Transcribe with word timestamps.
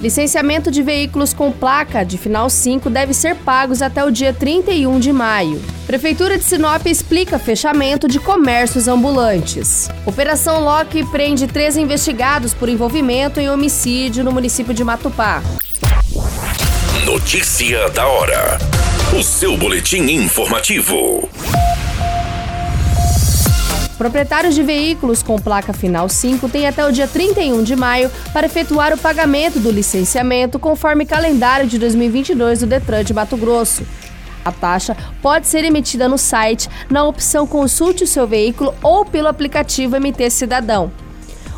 Licenciamento 0.00 0.70
de 0.70 0.80
veículos 0.80 1.32
com 1.32 1.50
placa 1.50 2.04
de 2.04 2.16
final 2.16 2.48
5 2.48 2.88
deve 2.88 3.12
ser 3.12 3.34
pagos 3.34 3.82
até 3.82 4.04
o 4.04 4.12
dia 4.12 4.32
31 4.32 5.00
de 5.00 5.12
maio. 5.12 5.60
Prefeitura 5.88 6.38
de 6.38 6.44
Sinop 6.44 6.86
explica 6.86 7.38
fechamento 7.38 8.06
de 8.06 8.20
comércios 8.20 8.86
ambulantes. 8.86 9.88
Operação 10.06 10.62
Loki 10.62 11.04
prende 11.06 11.48
três 11.48 11.76
investigados 11.76 12.54
por 12.54 12.68
envolvimento 12.68 13.40
em 13.40 13.50
homicídio 13.50 14.22
no 14.22 14.30
município 14.30 14.72
de 14.72 14.84
Matupá. 14.84 15.42
Notícia 17.04 17.88
da 17.90 18.06
hora. 18.06 18.58
O 19.18 19.22
seu 19.22 19.56
boletim 19.56 20.02
informativo. 20.02 21.28
Proprietários 23.98 24.54
de 24.54 24.62
veículos 24.62 25.24
com 25.24 25.40
placa 25.40 25.72
final 25.72 26.08
5 26.08 26.48
têm 26.48 26.68
até 26.68 26.86
o 26.86 26.92
dia 26.92 27.08
31 27.08 27.64
de 27.64 27.74
maio 27.74 28.08
para 28.32 28.46
efetuar 28.46 28.94
o 28.94 28.98
pagamento 28.98 29.58
do 29.58 29.72
licenciamento 29.72 30.56
conforme 30.56 31.04
calendário 31.04 31.66
de 31.66 31.80
2022 31.80 32.60
do 32.60 32.66
Detran 32.66 33.02
de 33.02 33.12
Mato 33.12 33.36
Grosso. 33.36 33.82
A 34.44 34.52
taxa 34.52 34.96
pode 35.20 35.48
ser 35.48 35.64
emitida 35.64 36.08
no 36.08 36.16
site 36.16 36.70
na 36.88 37.02
opção 37.02 37.44
Consulte 37.44 38.04
o 38.04 38.06
seu 38.06 38.24
veículo 38.24 38.72
ou 38.84 39.04
pelo 39.04 39.26
aplicativo 39.26 39.96
MT 39.96 40.30
Cidadão. 40.30 40.92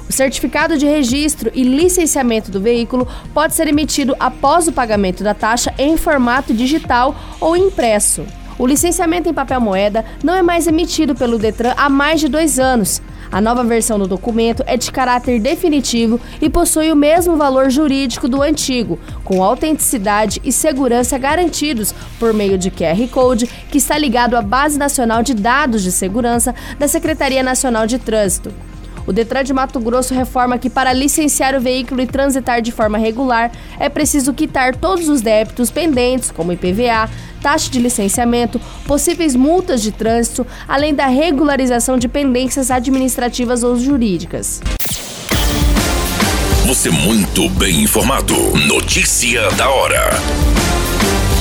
O 0.08 0.12
certificado 0.12 0.78
de 0.78 0.86
registro 0.86 1.50
e 1.54 1.62
licenciamento 1.62 2.50
do 2.50 2.58
veículo 2.58 3.06
pode 3.34 3.54
ser 3.54 3.68
emitido 3.68 4.16
após 4.18 4.66
o 4.66 4.72
pagamento 4.72 5.22
da 5.22 5.34
taxa 5.34 5.74
em 5.76 5.94
formato 5.98 6.54
digital 6.54 7.14
ou 7.38 7.54
impresso. 7.54 8.24
O 8.60 8.66
licenciamento 8.66 9.26
em 9.26 9.32
papel 9.32 9.58
moeda 9.58 10.04
não 10.22 10.34
é 10.34 10.42
mais 10.42 10.66
emitido 10.66 11.14
pelo 11.14 11.38
Detran 11.38 11.72
há 11.78 11.88
mais 11.88 12.20
de 12.20 12.28
dois 12.28 12.58
anos. 12.58 13.00
A 13.32 13.40
nova 13.40 13.64
versão 13.64 13.98
do 13.98 14.06
documento 14.06 14.62
é 14.66 14.76
de 14.76 14.92
caráter 14.92 15.40
definitivo 15.40 16.20
e 16.42 16.50
possui 16.50 16.92
o 16.92 16.96
mesmo 16.96 17.38
valor 17.38 17.70
jurídico 17.70 18.28
do 18.28 18.42
antigo, 18.42 18.98
com 19.24 19.42
autenticidade 19.42 20.42
e 20.44 20.52
segurança 20.52 21.16
garantidos 21.16 21.94
por 22.18 22.34
meio 22.34 22.58
de 22.58 22.70
QR 22.70 23.08
Code, 23.10 23.46
que 23.46 23.78
está 23.78 23.96
ligado 23.96 24.36
à 24.36 24.42
Base 24.42 24.78
Nacional 24.78 25.22
de 25.22 25.32
Dados 25.32 25.82
de 25.82 25.90
Segurança 25.90 26.54
da 26.78 26.86
Secretaria 26.86 27.42
Nacional 27.42 27.86
de 27.86 27.98
Trânsito. 27.98 28.52
O 29.06 29.12
Detran 29.12 29.44
de 29.44 29.52
Mato 29.52 29.80
Grosso 29.80 30.14
reforma 30.14 30.58
que 30.58 30.70
para 30.70 30.92
licenciar 30.92 31.54
o 31.54 31.60
veículo 31.60 32.00
e 32.00 32.06
transitar 32.06 32.62
de 32.62 32.72
forma 32.72 32.98
regular 32.98 33.50
é 33.78 33.88
preciso 33.88 34.32
quitar 34.32 34.76
todos 34.76 35.08
os 35.08 35.20
débitos 35.20 35.70
pendentes, 35.70 36.30
como 36.30 36.52
IPVA, 36.52 37.08
taxa 37.42 37.70
de 37.70 37.78
licenciamento, 37.78 38.60
possíveis 38.86 39.34
multas 39.34 39.82
de 39.82 39.92
trânsito, 39.92 40.46
além 40.68 40.94
da 40.94 41.06
regularização 41.06 41.98
de 41.98 42.08
pendências 42.08 42.70
administrativas 42.70 43.62
ou 43.62 43.76
jurídicas. 43.76 44.60
Você 46.66 46.90
muito 46.90 47.48
bem 47.50 47.82
informado. 47.82 48.34
Notícia 48.66 49.50
da 49.52 49.68
hora 49.68 50.10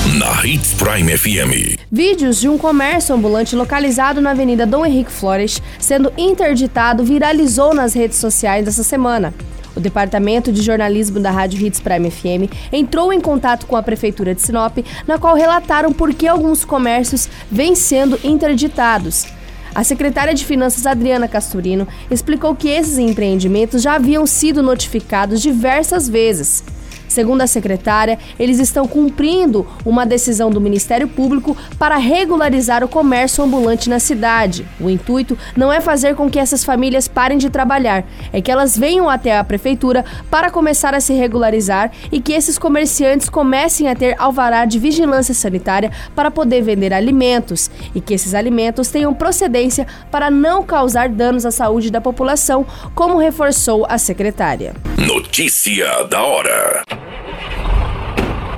na 0.08 0.44
Hits 0.46 0.72
Prime 0.72 1.16
FM. 1.16 1.78
Vídeos 1.92 2.40
de 2.40 2.48
um 2.48 2.56
comércio 2.56 3.14
ambulante 3.14 3.54
localizado 3.54 4.20
na 4.20 4.30
Avenida 4.30 4.64
Dom 4.64 4.84
Henrique 4.84 5.12
Flores 5.12 5.60
sendo 5.78 6.10
interditado 6.16 7.04
viralizou 7.04 7.74
nas 7.74 7.92
redes 7.92 8.16
sociais 8.16 8.66
essa 8.66 8.82
semana. 8.82 9.34
O 9.76 9.80
Departamento 9.80 10.50
de 10.50 10.62
Jornalismo 10.62 11.20
da 11.20 11.30
Rádio 11.30 11.64
Hits 11.64 11.80
Prime 11.80 12.10
FM 12.10 12.50
entrou 12.72 13.12
em 13.12 13.20
contato 13.20 13.66
com 13.66 13.76
a 13.76 13.82
Prefeitura 13.82 14.34
de 14.34 14.40
Sinop, 14.40 14.78
na 15.06 15.18
qual 15.18 15.36
relataram 15.36 15.92
por 15.92 16.14
que 16.14 16.26
alguns 16.26 16.64
comércios 16.64 17.28
vêm 17.50 17.74
sendo 17.74 18.18
interditados. 18.24 19.26
A 19.74 19.84
secretária 19.84 20.34
de 20.34 20.44
Finanças 20.44 20.86
Adriana 20.86 21.28
Casturino 21.28 21.86
explicou 22.10 22.56
que 22.56 22.68
esses 22.68 22.98
empreendimentos 22.98 23.82
já 23.82 23.94
haviam 23.94 24.26
sido 24.26 24.62
notificados 24.62 25.42
diversas 25.42 26.08
vezes. 26.08 26.64
Segundo 27.10 27.42
a 27.42 27.46
secretária, 27.48 28.20
eles 28.38 28.60
estão 28.60 28.86
cumprindo 28.86 29.66
uma 29.84 30.06
decisão 30.06 30.48
do 30.48 30.60
Ministério 30.60 31.08
Público 31.08 31.56
para 31.76 31.96
regularizar 31.96 32.84
o 32.84 32.88
comércio 32.88 33.42
ambulante 33.42 33.90
na 33.90 33.98
cidade. 33.98 34.64
O 34.80 34.88
intuito 34.88 35.36
não 35.56 35.72
é 35.72 35.80
fazer 35.80 36.14
com 36.14 36.30
que 36.30 36.38
essas 36.38 36.62
famílias 36.62 37.08
parem 37.08 37.36
de 37.36 37.50
trabalhar, 37.50 38.04
é 38.32 38.40
que 38.40 38.50
elas 38.50 38.78
venham 38.78 39.10
até 39.10 39.36
a 39.36 39.42
prefeitura 39.42 40.04
para 40.30 40.50
começar 40.52 40.94
a 40.94 41.00
se 41.00 41.12
regularizar 41.12 41.90
e 42.12 42.20
que 42.20 42.32
esses 42.32 42.56
comerciantes 42.56 43.28
comecem 43.28 43.88
a 43.88 43.96
ter 43.96 44.14
alvará 44.16 44.64
de 44.64 44.78
vigilância 44.78 45.34
sanitária 45.34 45.90
para 46.14 46.30
poder 46.30 46.62
vender 46.62 46.94
alimentos 46.94 47.68
e 47.92 48.00
que 48.00 48.14
esses 48.14 48.34
alimentos 48.34 48.88
tenham 48.88 49.12
procedência 49.12 49.84
para 50.12 50.30
não 50.30 50.62
causar 50.62 51.08
danos 51.08 51.44
à 51.44 51.50
saúde 51.50 51.90
da 51.90 52.00
população, 52.00 52.64
como 52.94 53.18
reforçou 53.18 53.84
a 53.88 53.98
secretária. 53.98 54.74
Notícia 54.96 56.04
da 56.04 56.22
hora. 56.22 56.99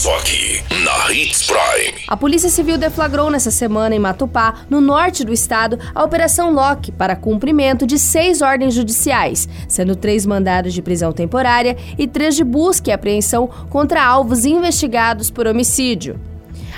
Só 0.00 0.16
aqui, 0.16 0.62
na 0.82 1.12
Hits 1.12 1.46
Prime. 1.46 2.04
A 2.08 2.16
Polícia 2.16 2.48
Civil 2.48 2.78
deflagrou 2.78 3.30
nessa 3.30 3.50
semana 3.50 3.94
em 3.94 3.98
Matupá, 3.98 4.62
no 4.70 4.80
norte 4.80 5.24
do 5.24 5.30
estado, 5.30 5.78
a 5.94 6.02
Operação 6.02 6.54
Lock 6.54 6.90
para 6.90 7.14
cumprimento 7.14 7.86
de 7.86 7.98
seis 7.98 8.40
ordens 8.40 8.72
judiciais, 8.72 9.46
sendo 9.68 9.94
três 9.94 10.24
mandados 10.24 10.72
de 10.72 10.80
prisão 10.80 11.12
temporária 11.12 11.76
e 11.98 12.08
três 12.08 12.34
de 12.34 12.42
busca 12.42 12.88
e 12.88 12.94
apreensão 12.94 13.46
contra 13.68 14.02
alvos 14.02 14.46
investigados 14.46 15.30
por 15.30 15.46
homicídio. 15.46 16.18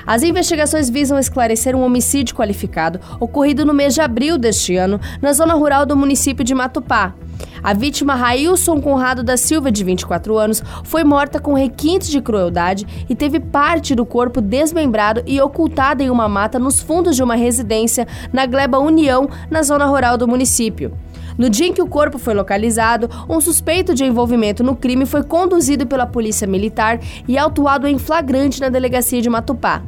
As 0.05 0.25
investigações 0.25 0.91
visam 0.91 1.16
esclarecer 1.16 1.77
um 1.77 1.84
homicídio 1.84 2.34
qualificado 2.34 2.99
ocorrido 3.21 3.65
no 3.65 3.72
mês 3.72 3.94
de 3.94 4.00
abril 4.00 4.37
deste 4.37 4.75
ano 4.75 5.00
na 5.21 5.32
zona 5.32 5.55
rural 5.55 5.87
do 5.87 5.97
município 5.97 6.44
de 6.44 6.56
Matupá. 6.56 7.15
A 7.62 7.73
vítima 7.73 8.17
Railson 8.17 8.81
Conrado 8.81 9.23
da 9.23 9.37
Silva, 9.37 9.71
de 9.71 9.84
24 9.84 10.37
anos, 10.37 10.61
foi 10.83 11.05
morta 11.05 11.39
com 11.39 11.55
requintes 11.55 12.09
de 12.09 12.21
crueldade 12.21 12.84
e 13.09 13.15
teve 13.15 13.39
parte 13.39 13.95
do 13.95 14.05
corpo 14.05 14.41
desmembrado 14.41 15.23
e 15.25 15.41
ocultada 15.41 16.03
em 16.03 16.11
uma 16.11 16.28
mata 16.28 16.59
nos 16.59 16.81
fundos 16.81 17.15
de 17.15 17.23
uma 17.23 17.37
residência 17.37 18.09
na 18.33 18.47
Gleba 18.47 18.81
União, 18.81 19.28
na 19.49 19.62
zona 19.62 19.87
rural 19.87 20.19
do 20.19 20.27
município. 20.27 20.93
No 21.39 21.49
dia 21.49 21.69
em 21.69 21.73
que 21.73 21.81
o 21.81 21.87
corpo 21.87 22.19
foi 22.19 22.34
localizado, 22.34 23.09
um 23.28 23.41
suspeito 23.41 23.94
de 23.94 24.05
envolvimento 24.05 24.65
no 24.65 24.75
crime 24.75 25.06
foi 25.06 25.23
conduzido 25.23 25.87
pela 25.87 26.06
polícia 26.06 26.49
militar 26.49 26.99
e 27.29 27.39
autuado 27.39 27.87
em 27.87 27.97
flagrante 27.97 28.61
na 28.61 28.69
delegacia 28.69 29.23
de 29.23 29.31
Matupá. 29.31 29.83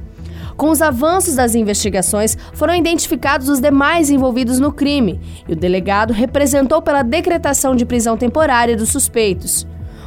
Com 0.57 0.71
os 0.71 0.81
avanços 0.81 1.35
das 1.35 1.55
investigações, 1.55 2.37
foram 2.53 2.75
identificados 2.75 3.49
os 3.49 3.61
demais 3.61 4.11
envolvidos 4.11 4.59
no 4.61 4.73
crime 4.73 5.21
e 5.49 5.53
o 5.53 5.57
delegado 5.57 6.13
representou 6.13 6.81
pela 6.81 7.03
decretação 7.03 7.75
de 7.75 7.85
prisão 7.85 8.17
temporária 8.17 8.77
dos 8.77 8.91
suspeitos. 8.91 9.67